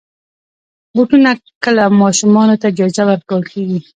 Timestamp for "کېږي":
3.51-3.79